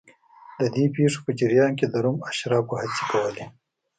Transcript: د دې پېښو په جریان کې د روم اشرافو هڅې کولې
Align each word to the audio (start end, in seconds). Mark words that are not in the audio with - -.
د 0.59 0.61
دې 0.75 0.85
پېښو 0.95 1.19
په 1.25 1.31
جریان 1.39 1.71
کې 1.79 1.85
د 1.89 1.95
روم 2.03 2.17
اشرافو 2.29 2.79
هڅې 2.81 3.03
کولې 3.11 3.45